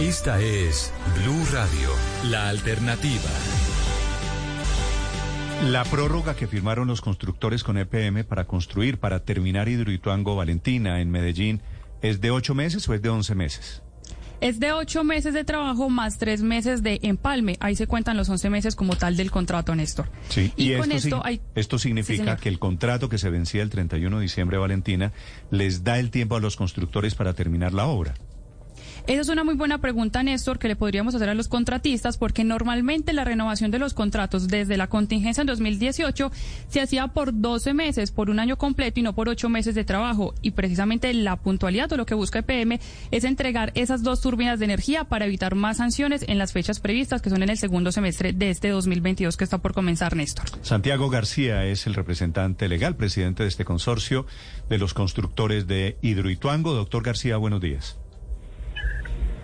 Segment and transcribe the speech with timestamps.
[0.00, 1.88] Esta es Blue Radio,
[2.30, 3.30] la alternativa.
[5.70, 11.10] La prórroga que firmaron los constructores con EPM para construir, para terminar Hidroituango Valentina en
[11.10, 11.62] Medellín,
[12.02, 13.82] ¿es de ocho meses o es de once meses?
[14.42, 17.56] Es de ocho meses de trabajo más tres meses de empalme.
[17.60, 20.10] Ahí se cuentan los once meses como tal del contrato, Néstor.
[20.28, 21.22] Sí, y, esto,
[21.54, 25.14] esto, significa que el contrato que se vencía el 31 de diciembre, Valentina,
[25.50, 28.14] les da el tiempo a los constructores para terminar la obra.
[29.06, 32.42] Esa es una muy buena pregunta, Néstor, que le podríamos hacer a los contratistas, porque
[32.42, 36.32] normalmente la renovación de los contratos desde la contingencia en 2018
[36.68, 39.84] se hacía por 12 meses, por un año completo y no por 8 meses de
[39.84, 40.34] trabajo.
[40.42, 42.80] Y precisamente la puntualidad o lo que busca EPM
[43.12, 47.22] es entregar esas dos turbinas de energía para evitar más sanciones en las fechas previstas,
[47.22, 50.46] que son en el segundo semestre de este 2022 que está por comenzar, Néstor.
[50.62, 54.26] Santiago García es el representante legal, presidente de este consorcio
[54.68, 56.74] de los constructores de Hidroituango.
[56.74, 58.00] Doctor García, buenos días.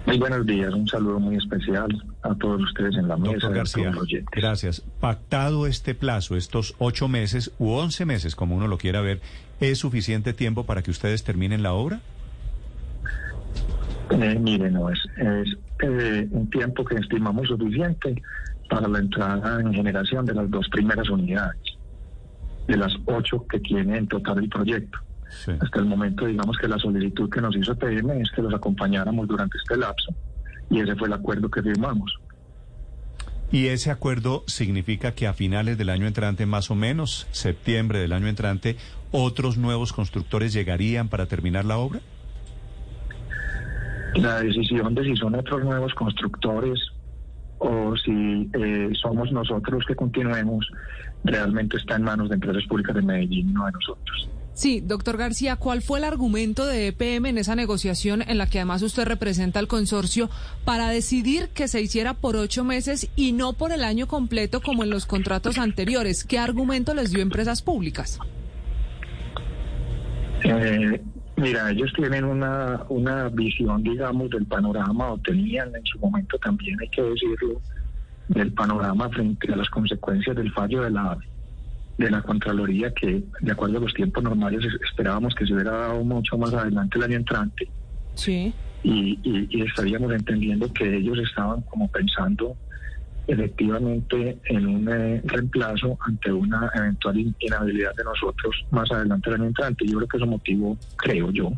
[0.04, 1.88] Muy buenos días, un saludo muy especial
[2.22, 3.34] a todos ustedes en la mesa.
[3.34, 3.92] Doctor García,
[4.32, 4.80] gracias.
[5.00, 9.20] Pactado este plazo, estos ocho meses u once meses, como uno lo quiera ver,
[9.60, 12.00] ¿es suficiente tiempo para que ustedes terminen la obra?
[14.10, 18.20] Eh, mire, no, es, es eh, un tiempo que estimamos suficiente
[18.68, 21.60] para la entrada en generación de las dos primeras unidades,
[22.66, 24.98] de las ocho que tiene en total el proyecto.
[25.60, 29.26] Hasta el momento, digamos que la solicitud que nos hizo PM es que los acompañáramos
[29.26, 30.14] durante este lapso
[30.70, 32.18] y ese fue el acuerdo que firmamos.
[33.50, 38.14] ¿Y ese acuerdo significa que a finales del año entrante, más o menos, septiembre del
[38.14, 38.76] año entrante,
[39.10, 42.00] otros nuevos constructores llegarían para terminar la obra?
[44.14, 46.80] La decisión de si son otros nuevos constructores
[47.58, 50.66] o si eh, somos nosotros que continuemos
[51.22, 54.28] realmente está en manos de empresas públicas de Medellín, no de nosotros.
[54.54, 58.58] Sí, doctor García, ¿cuál fue el argumento de EPM en esa negociación en la que
[58.58, 60.28] además usted representa al consorcio
[60.64, 64.84] para decidir que se hiciera por ocho meses y no por el año completo como
[64.84, 66.24] en los contratos anteriores?
[66.24, 68.18] ¿Qué argumento les dio empresas públicas?
[70.44, 71.00] Eh,
[71.36, 76.78] mira, ellos tienen una, una visión, digamos, del panorama, o tenían en su momento también,
[76.78, 77.60] hay que decirlo,
[78.28, 81.18] del panorama frente a las consecuencias del fallo de la
[82.02, 86.04] de la Contraloría que, de acuerdo a los tiempos normales, esperábamos que se hubiera dado
[86.04, 87.68] mucho más adelante el año entrante.
[88.14, 88.52] Sí.
[88.82, 92.56] Y, y, estaríamos entendiendo que ellos estaban como pensando
[93.28, 99.46] efectivamente en un eh, reemplazo ante una eventual inhabilidad de nosotros más adelante el año
[99.46, 99.86] entrante.
[99.86, 101.52] Yo creo que eso motivo, creo yo,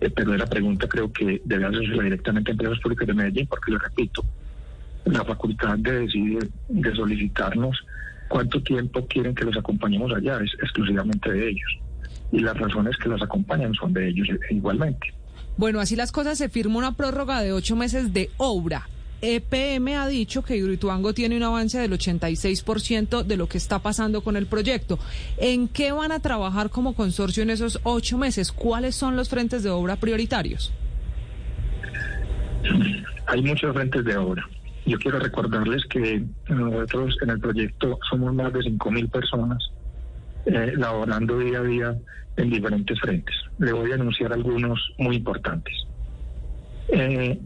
[0.00, 3.72] eh, pero la pregunta creo que debe hacerse directamente a empresas públicas de Medellín, porque
[3.72, 4.24] le repito,
[5.06, 7.84] la facultad de decidir, de solicitarnos
[8.30, 11.78] cuánto tiempo quieren que los acompañemos allá, es exclusivamente de ellos.
[12.32, 15.12] Y las razones que los acompañan son de ellos igualmente.
[15.56, 18.88] Bueno, así las cosas, se firma una prórroga de ocho meses de obra.
[19.20, 24.22] EPM ha dicho que Hidroituango tiene un avance del 86% de lo que está pasando
[24.22, 24.98] con el proyecto.
[25.36, 28.52] ¿En qué van a trabajar como consorcio en esos ocho meses?
[28.52, 30.72] ¿Cuáles son los frentes de obra prioritarios?
[33.26, 34.48] Hay muchos frentes de obra.
[34.86, 39.70] Yo quiero recordarles que nosotros en el proyecto somos más de 5.000 personas
[40.46, 41.98] eh, laborando día a día
[42.36, 43.34] en diferentes frentes.
[43.58, 45.74] Le voy a anunciar algunos muy importantes.
[46.88, 47.38] Eh,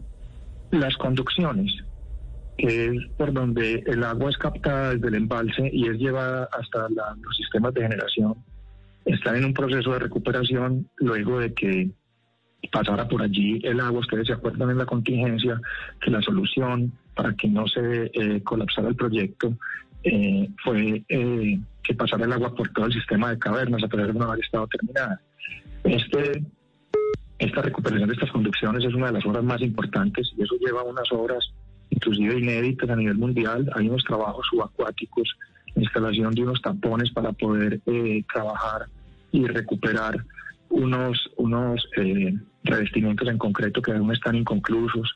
[0.71, 1.71] las conducciones,
[2.57, 6.87] que es por donde el agua es captada desde el embalse y es llevada hasta
[6.89, 8.35] los sistemas de generación,
[9.05, 11.91] están en un proceso de recuperación luego de que
[12.71, 13.99] pasara por allí el agua.
[13.99, 15.59] Ustedes se acuerdan en la contingencia
[16.01, 19.53] que la solución para que no se eh, colapsara el proyecto
[20.03, 24.07] eh, fue eh, que pasara el agua por todo el sistema de cavernas a pesar
[24.07, 25.19] de no haber estado terminada.
[25.83, 26.43] Este,
[27.39, 30.83] esta recuperación de estas conducciones es una de las obras más importantes y eso lleva
[30.83, 31.51] unas obras
[31.89, 33.69] inclusive inéditas a nivel mundial.
[33.75, 35.35] Hay unos trabajos subacuáticos,
[35.75, 37.79] instalación de unos tapones para poder
[38.33, 38.87] trabajar
[39.31, 40.17] y recuperar
[40.69, 41.87] unos, unos
[42.63, 45.15] revestimientos en concreto que aún están inconclusos.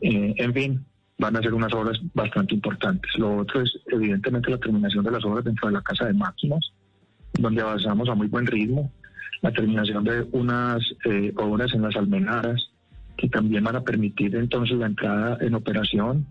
[0.00, 0.84] en fin,
[1.20, 3.10] van a ser unas obras bastante importantes.
[3.18, 6.72] Lo otro es evidentemente la terminación de las obras dentro de la casa de máquinas,
[7.38, 8.90] donde avanzamos a muy buen ritmo,
[9.42, 12.70] la terminación de unas eh, obras en las almenaras,
[13.18, 16.26] que también van a permitir entonces la entrada en operación.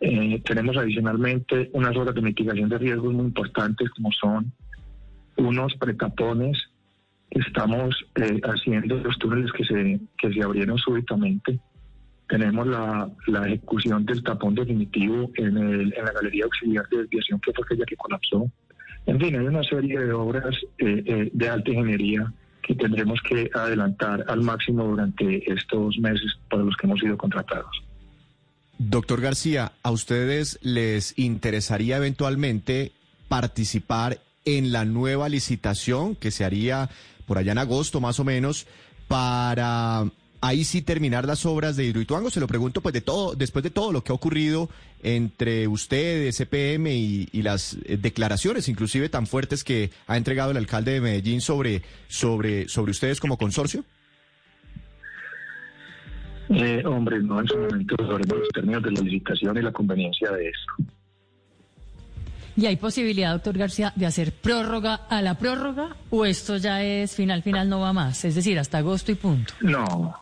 [0.00, 4.52] Eh, tenemos adicionalmente unas obras de mitigación de riesgos muy importantes, como son
[5.36, 6.56] unos pretapones
[7.30, 11.58] que estamos eh, haciendo los túneles que se, que se abrieron súbitamente
[12.30, 13.10] tenemos la,
[13.46, 17.84] ejecución del tapón definitivo en, el, en la galería auxiliar de desviación, que fue aquella
[17.84, 18.48] que colapsó.
[19.06, 22.32] En fin, hay una serie de obras eh, eh, de alta ingeniería
[22.62, 27.82] que tendremos que adelantar al máximo durante estos meses para los que hemos sido contratados.
[28.78, 32.92] Doctor García, ¿a ustedes les interesaría eventualmente
[33.28, 36.90] participar en la nueva licitación que se haría
[37.26, 38.66] por allá en agosto más o menos
[39.08, 40.04] para
[40.40, 42.30] ahí sí terminar las obras de Hidroituango?
[42.30, 44.68] Se lo pregunto pues de todo, después de todo lo que ha ocurrido
[45.02, 50.56] entre ustedes, EPM y, y las eh, declaraciones inclusive tan fuertes que ha entregado el
[50.56, 53.84] alcalde de Medellín sobre, sobre, sobre ustedes como consorcio.
[56.50, 60.32] Eh, hombre, no en su momento sobre los términos de la licitación y la conveniencia
[60.32, 60.92] de esto.
[62.56, 67.14] ¿Y hay posibilidad, doctor García, de hacer prórroga a la prórroga o esto ya es
[67.14, 68.24] final, final, no va más?
[68.24, 69.54] Es decir, hasta agosto y punto.
[69.60, 70.20] No,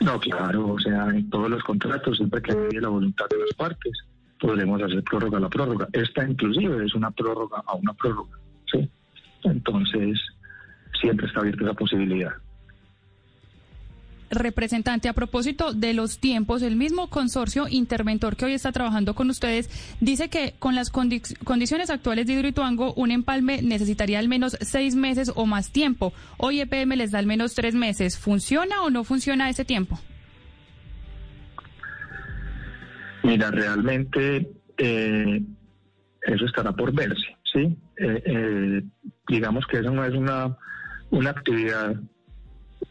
[0.00, 3.54] no, claro, o sea, en todos los contratos, siempre que haya la voluntad de las
[3.54, 3.92] partes,
[4.38, 5.88] podremos hacer prórroga a la prórroga.
[5.92, 8.38] Esta inclusive es una prórroga a una prórroga,
[8.72, 8.88] ¿sí?
[9.44, 10.18] Entonces,
[11.00, 12.32] siempre está abierta esa posibilidad
[14.30, 19.28] representante, a propósito de los tiempos, el mismo consorcio interventor que hoy está trabajando con
[19.28, 19.68] ustedes
[20.00, 25.32] dice que con las condiciones actuales de Hidroituango, un empalme necesitaría al menos seis meses
[25.34, 26.12] o más tiempo.
[26.38, 28.18] Hoy EPM les da al menos tres meses.
[28.18, 29.98] ¿Funciona o no funciona ese tiempo?
[33.22, 34.48] Mira, realmente
[34.78, 35.42] eh,
[36.22, 37.76] eso estará por verse, ¿sí?
[37.96, 38.82] Eh, eh,
[39.28, 40.56] digamos que eso no es una,
[41.10, 41.96] una actividad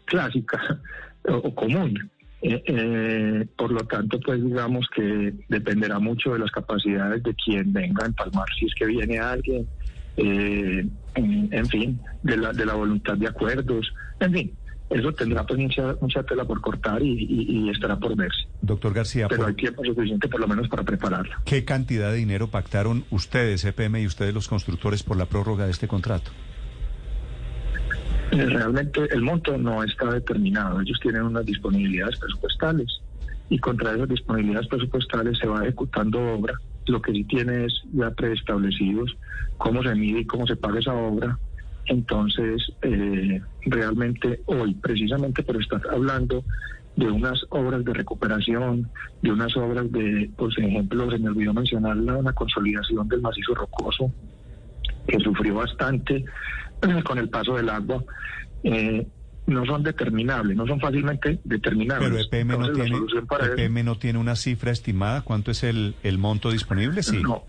[0.05, 0.79] clásica
[1.27, 2.09] o, común.
[2.41, 7.73] Eh, eh, por lo tanto, pues digamos que dependerá mucho de las capacidades de quien
[7.73, 9.67] venga a empalmar, si es que viene alguien,
[10.15, 14.53] eh, en, fin, de la, de la voluntad de acuerdos, en fin.
[14.89, 18.47] Eso tendrá pues mucha, mucha tela por cortar y, estará por verse.
[18.61, 21.35] Doctor García, pero hay tiempo suficiente por lo menos para prepararlo.
[21.45, 25.71] ¿Qué cantidad de dinero pactaron ustedes, EPM y ustedes los constructores, por la prórroga de
[25.71, 26.31] este contrato?
[28.31, 30.81] Eh, realmente el monto no está determinado.
[30.81, 33.01] Ellos tienen unas disponibilidades presupuestales
[33.49, 36.53] y contra esas disponibilidades presupuestales se va ejecutando obra.
[36.85, 39.15] Lo que sí tiene es ya preestablecidos
[39.57, 41.37] cómo se mide y cómo se paga esa obra.
[41.85, 46.43] Entonces, eh, realmente hoy, precisamente por estar hablando
[46.95, 48.89] de unas obras de recuperación,
[49.21, 54.13] de unas obras de, por ejemplo, se me olvidó mencionar la, consolidación del macizo rocoso,
[55.07, 56.25] que sufrió bastante
[57.03, 58.03] con el paso del agua,
[58.63, 59.05] eh,
[59.47, 62.27] no son determinables, no son fácilmente determinables.
[62.29, 62.97] Pero EPM, no tiene,
[63.53, 67.01] EPM no tiene una cifra estimada, ¿cuánto es el, el monto disponible?
[67.03, 67.21] Sí.
[67.21, 67.43] No,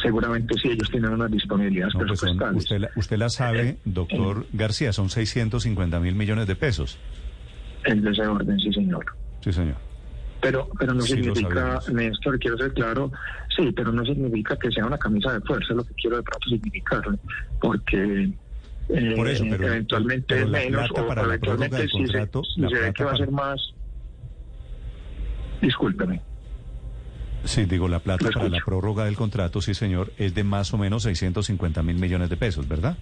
[0.00, 2.56] seguramente sí, ellos tienen unas disponibilidades pues presupuestales.
[2.56, 6.98] usted, la, usted la sabe, eh, doctor eh, García, son 650 mil millones de pesos.
[7.84, 9.04] En ese orden, sí, señor.
[9.42, 9.76] Sí, señor.
[10.40, 13.12] Pero, pero no significa, Néstor, quiero ser claro,
[13.54, 16.48] sí, pero no significa que sea una camisa de fuerza, lo que quiero de pronto
[16.48, 17.02] significar,
[17.60, 18.32] porque
[18.92, 23.04] eh, Por eso, pero, eventualmente menos, o para eventualmente contrato, se, si se ve que
[23.04, 23.60] va a ser más.
[25.60, 26.22] Discúlpeme.
[27.44, 30.78] Sí, digo, la plata para la prórroga del contrato, sí, señor, es de más o
[30.78, 32.96] menos 650 mil millones de pesos, ¿verdad?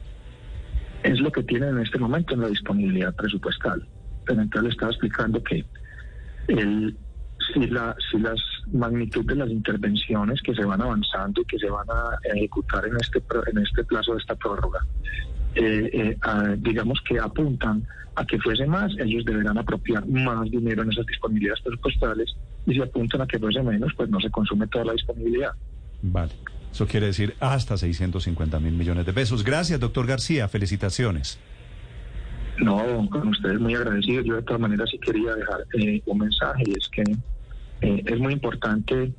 [1.03, 3.87] Es lo que tiene en este momento en la disponibilidad presupuestal.
[4.27, 5.65] Pero entonces le estaba explicando que
[6.49, 6.97] el,
[7.53, 8.41] si, la, si las
[8.73, 12.97] magnitud de las intervenciones que se van avanzando y que se van a ejecutar en
[12.97, 14.85] este, en este plazo de esta prórroga,
[15.55, 20.93] eh, eh, digamos que apuntan a que fuese más, ellos deberán apropiar más dinero en
[20.93, 22.35] esas disponibilidades presupuestales
[22.67, 25.53] y si apuntan a que fuese menos, pues no se consume toda la disponibilidad.
[26.03, 26.33] Vale.
[26.73, 29.43] Eso quiere decir hasta 650 mil millones de pesos.
[29.43, 30.49] Gracias, doctor García.
[30.49, 31.39] Felicitaciones.
[32.59, 34.23] No, con ustedes muy agradecido.
[34.23, 37.05] Yo de todas maneras sí quería dejar eh, un mensaje y es que
[37.81, 39.13] eh, es muy importante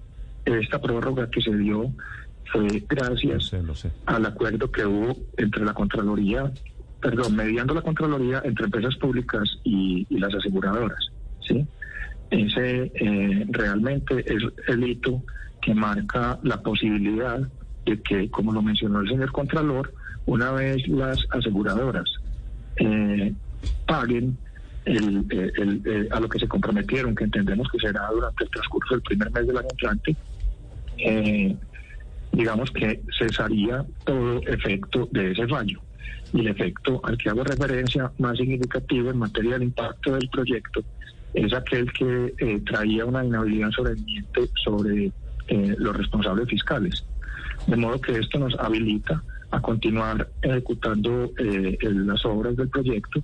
[0.46, 1.92] esta prórroga que se dio
[2.52, 3.54] fue gracias
[4.06, 6.52] al acuerdo que hubo entre la Contraloría,
[7.00, 11.00] perdón, mediando la Contraloría entre empresas públicas y, las aseguradoras.
[11.48, 11.66] ¿sí?
[12.32, 15.24] Ese eh, realmente es el hito
[15.62, 17.40] que marca la posibilidad
[17.86, 19.94] de que, como lo mencionó el señor Contralor,
[20.26, 22.06] una vez las aseguradoras
[22.78, 23.34] eh,
[23.86, 24.38] paguen
[24.98, 29.02] el, el, a lo que se comprometieron, que entendemos que será durante el transcurso del
[29.04, 30.16] primer mes del año entrante,
[30.98, 31.56] eh,
[32.32, 35.80] digamos que cesaría todo efecto de ese fallo.
[36.34, 40.84] Y el efecto al que hago referencia más significativo en materia del impacto del proyecto
[41.34, 45.12] es aquel que eh, traía una inhabilidad sobreviviente sobre
[45.48, 47.04] eh, los responsables fiscales.
[47.68, 53.24] De modo que esto nos habilita a continuar ejecutando eh, las obras del proyecto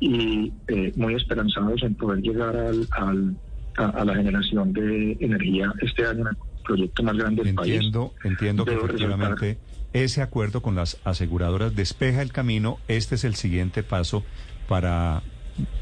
[0.00, 0.52] y
[0.96, 3.36] muy esperanzados en poder llegar al,
[3.76, 6.24] a, la generación de energía este año
[6.64, 8.32] proyecto más grande del entiendo, país.
[8.32, 9.58] Entiendo que efectivamente
[9.92, 12.78] ese acuerdo con las aseguradoras despeja el camino.
[12.88, 14.24] Este es el siguiente paso
[14.68, 15.22] para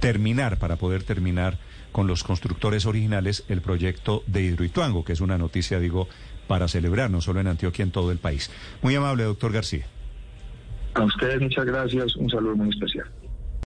[0.01, 1.59] terminar, para poder terminar
[1.93, 6.09] con los constructores originales el proyecto de Hidroituango, que es una noticia, digo,
[6.47, 8.51] para celebrar, no solo en Antioquia, en todo el país.
[8.83, 9.87] Muy amable, doctor García.
[10.95, 13.07] A ustedes muchas gracias, un saludo muy especial.